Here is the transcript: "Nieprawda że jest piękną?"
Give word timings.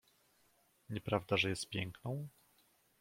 "Nieprawda 0.89 1.37
że 1.37 1.49
jest 1.49 1.69
piękną?" 1.69 2.27